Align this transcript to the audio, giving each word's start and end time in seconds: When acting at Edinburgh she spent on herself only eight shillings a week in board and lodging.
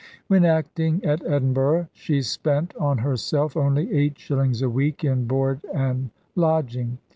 When 0.27 0.45
acting 0.45 1.05
at 1.05 1.23
Edinburgh 1.27 1.89
she 1.93 2.23
spent 2.23 2.73
on 2.77 2.97
herself 2.97 3.55
only 3.55 3.93
eight 3.93 4.17
shillings 4.17 4.63
a 4.63 4.67
week 4.67 5.03
in 5.03 5.27
board 5.27 5.61
and 5.75 6.09
lodging. 6.35 6.97